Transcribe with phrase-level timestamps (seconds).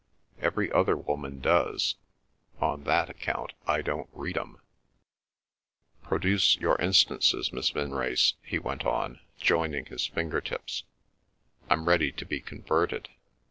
[0.39, 1.93] Every other woman does;
[2.59, 4.57] on that account, I don't read 'em."
[6.01, 10.85] "Produce your instances, Miss Vinrace," he went on, joining his finger tips.
[11.69, 13.09] "I'm ready to be converted."